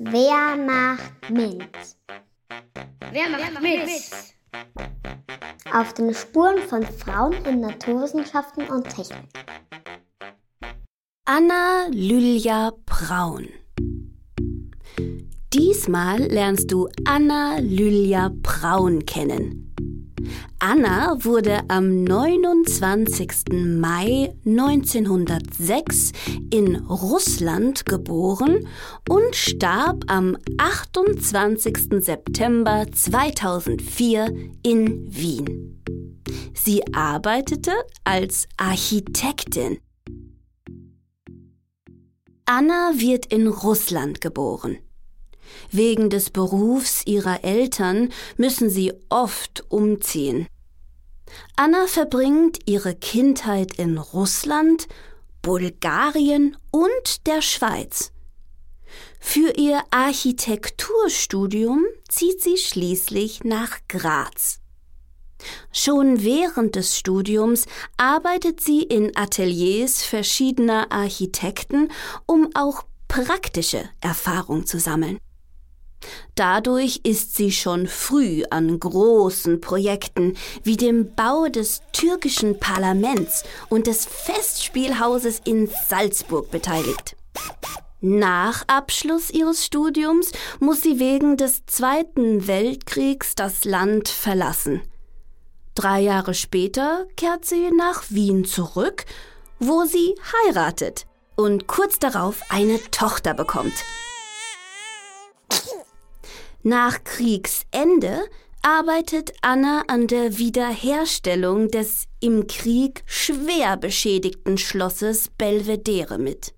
Wer 0.00 0.56
macht 0.56 1.28
mit? 1.28 1.66
Wer 3.10 3.28
macht 3.30 3.60
mit? 3.60 3.90
Auf 5.72 5.92
den 5.94 6.14
Spuren 6.14 6.58
von 6.68 6.84
Frauen 6.84 7.32
in 7.44 7.62
Naturwissenschaften 7.62 8.68
und 8.68 8.88
Technik. 8.88 9.28
Anna 11.24 11.88
Lylja 11.90 12.74
Braun. 12.86 13.48
Diesmal 15.52 16.20
lernst 16.20 16.70
du 16.70 16.88
Anna 17.04 17.58
Lylja 17.58 18.30
Braun 18.32 19.04
kennen. 19.04 19.74
Anna 20.58 21.16
wurde 21.24 21.60
am 21.68 22.02
29. 22.04 23.52
Mai 23.52 24.34
1906 24.44 26.12
in 26.50 26.76
Russland 26.76 27.84
geboren 27.86 28.66
und 29.08 29.36
starb 29.36 30.04
am 30.08 30.36
28. 30.58 32.02
September 32.02 32.86
2004 32.90 34.34
in 34.62 35.06
Wien. 35.08 35.82
Sie 36.54 36.82
arbeitete 36.92 37.72
als 38.04 38.48
Architektin. 38.56 39.78
Anna 42.44 42.92
wird 42.96 43.26
in 43.26 43.46
Russland 43.46 44.20
geboren. 44.20 44.78
Wegen 45.70 46.10
des 46.10 46.30
Berufs 46.30 47.02
ihrer 47.06 47.44
Eltern 47.44 48.10
müssen 48.36 48.70
sie 48.70 48.92
oft 49.08 49.64
umziehen. 49.68 50.46
Anna 51.56 51.86
verbringt 51.86 52.58
ihre 52.66 52.94
Kindheit 52.94 53.74
in 53.74 53.98
Russland, 53.98 54.88
Bulgarien 55.42 56.56
und 56.70 57.26
der 57.26 57.42
Schweiz. 57.42 58.12
Für 59.20 59.56
ihr 59.56 59.82
Architekturstudium 59.90 61.84
zieht 62.08 62.42
sie 62.42 62.56
schließlich 62.56 63.44
nach 63.44 63.78
Graz. 63.88 64.60
Schon 65.72 66.22
während 66.22 66.74
des 66.74 66.96
Studiums 66.96 67.66
arbeitet 67.96 68.60
sie 68.60 68.82
in 68.82 69.16
Ateliers 69.16 70.02
verschiedener 70.02 70.90
Architekten, 70.90 71.92
um 72.26 72.50
auch 72.54 72.84
praktische 73.06 73.88
Erfahrung 74.00 74.66
zu 74.66 74.78
sammeln. 74.80 75.18
Dadurch 76.34 77.00
ist 77.02 77.36
sie 77.36 77.50
schon 77.50 77.86
früh 77.86 78.44
an 78.50 78.78
großen 78.78 79.60
Projekten 79.60 80.36
wie 80.62 80.76
dem 80.76 81.14
Bau 81.14 81.48
des 81.48 81.82
türkischen 81.92 82.58
Parlaments 82.60 83.44
und 83.68 83.86
des 83.86 84.06
Festspielhauses 84.06 85.40
in 85.44 85.68
Salzburg 85.88 86.50
beteiligt. 86.50 87.16
Nach 88.00 88.62
Abschluss 88.68 89.30
ihres 89.30 89.64
Studiums 89.64 90.30
muss 90.60 90.82
sie 90.82 91.00
wegen 91.00 91.36
des 91.36 91.66
Zweiten 91.66 92.46
Weltkriegs 92.46 93.34
das 93.34 93.64
Land 93.64 94.08
verlassen. 94.08 94.82
Drei 95.74 96.00
Jahre 96.00 96.34
später 96.34 97.06
kehrt 97.16 97.44
sie 97.44 97.70
nach 97.72 98.04
Wien 98.08 98.44
zurück, 98.44 99.04
wo 99.58 99.84
sie 99.84 100.14
heiratet 100.46 101.06
und 101.34 101.66
kurz 101.66 101.98
darauf 101.98 102.40
eine 102.50 102.78
Tochter 102.90 103.34
bekommt. 103.34 103.74
Nach 106.62 107.04
Kriegsende 107.04 108.20
arbeitet 108.62 109.32
Anna 109.42 109.84
an 109.86 110.08
der 110.08 110.38
Wiederherstellung 110.38 111.70
des 111.70 112.04
im 112.20 112.46
Krieg 112.48 113.02
schwer 113.06 113.76
beschädigten 113.76 114.58
Schlosses 114.58 115.30
Belvedere 115.38 116.18
mit. 116.18 116.52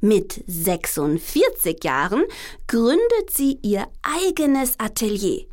Mit 0.00 0.42
46 0.46 1.84
Jahren 1.84 2.24
gründet 2.66 3.30
sie 3.30 3.58
ihr 3.62 3.86
eigenes 4.02 4.74
Atelier. 4.78 5.46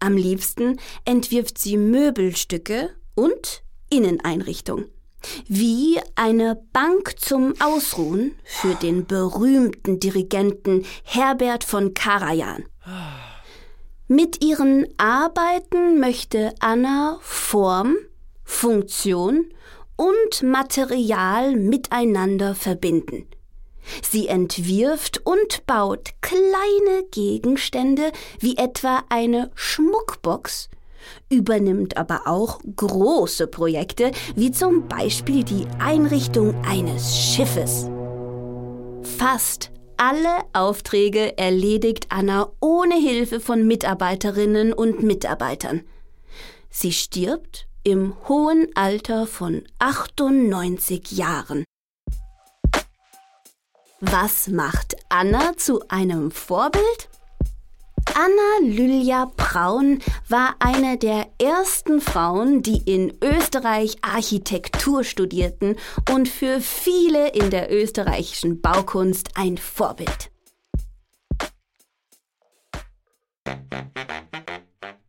Am 0.00 0.16
liebsten 0.16 0.78
entwirft 1.04 1.58
sie 1.58 1.76
Möbelstücke 1.76 2.90
und 3.14 3.62
Inneneinrichtung. 3.88 4.84
Wie 5.48 5.98
eine 6.14 6.60
Bank 6.72 7.18
zum 7.18 7.54
Ausruhen 7.60 8.34
für 8.44 8.74
den 8.74 9.06
berühmten 9.06 9.98
Dirigenten 9.98 10.84
Herbert 11.02 11.64
von 11.64 11.94
Karajan. 11.94 12.64
Mit 14.10 14.42
ihren 14.42 14.86
Arbeiten 14.96 16.00
möchte 16.00 16.54
Anna 16.60 17.18
Form, 17.20 17.94
Funktion 18.42 19.50
und 19.96 20.42
Material 20.42 21.54
miteinander 21.54 22.54
verbinden. 22.54 23.26
Sie 24.02 24.28
entwirft 24.28 25.20
und 25.26 25.66
baut 25.66 26.12
kleine 26.22 27.04
Gegenstände 27.10 28.10
wie 28.40 28.56
etwa 28.56 29.04
eine 29.10 29.50
Schmuckbox, 29.54 30.70
übernimmt 31.28 31.98
aber 31.98 32.22
auch 32.24 32.60
große 32.76 33.46
Projekte 33.46 34.12
wie 34.34 34.52
zum 34.52 34.88
Beispiel 34.88 35.44
die 35.44 35.66
Einrichtung 35.78 36.54
eines 36.64 37.14
Schiffes. 37.14 37.90
Fast 39.02 39.70
alle 39.98 40.44
Aufträge 40.52 41.36
erledigt 41.36 42.06
Anna 42.08 42.50
ohne 42.60 42.94
Hilfe 42.94 43.40
von 43.40 43.66
Mitarbeiterinnen 43.66 44.72
und 44.72 45.02
Mitarbeitern. 45.02 45.82
Sie 46.70 46.92
stirbt 46.92 47.66
im 47.82 48.14
hohen 48.28 48.68
Alter 48.74 49.26
von 49.26 49.64
98 49.78 51.12
Jahren. 51.12 51.64
Was 54.00 54.46
macht 54.48 54.96
Anna 55.08 55.56
zu 55.56 55.80
einem 55.88 56.30
Vorbild? 56.30 57.07
Anna 58.06 58.72
Lylja 58.74 59.30
Braun 59.36 60.00
war 60.28 60.56
eine 60.58 60.98
der 60.98 61.28
ersten 61.40 62.00
Frauen, 62.00 62.62
die 62.62 62.78
in 62.78 63.16
Österreich 63.22 63.96
Architektur 64.02 65.04
studierten 65.04 65.76
und 66.10 66.28
für 66.28 66.60
viele 66.60 67.28
in 67.28 67.50
der 67.50 67.72
österreichischen 67.72 68.60
Baukunst 68.60 69.30
ein 69.36 69.58
Vorbild. 69.58 70.30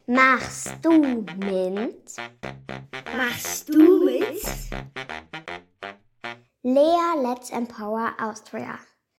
Machst 0.06 0.74
du 0.82 0.92
mit? 0.92 2.16
Machst 3.16 3.70
du 3.70 4.06
mit? 4.06 4.44
Lea 6.64 7.22
Let's 7.22 7.52
Empower 7.52 8.14
Austria. 8.20 8.80